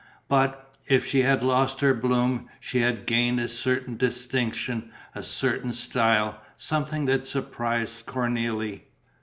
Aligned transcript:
But, 0.27 0.73
if 0.87 1.05
she 1.05 1.21
had 1.21 1.43
lost 1.43 1.79
her 1.81 1.93
bloom, 1.93 2.49
she 2.59 2.79
had 2.79 3.05
gained 3.05 3.39
a 3.39 3.47
certain 3.47 3.97
distinction, 3.97 4.89
a 5.13 5.21
certain 5.21 5.73
style, 5.73 6.41
something 6.57 7.05
that 7.05 7.23
surprised 7.23 8.07
Cornélie. 8.07 8.81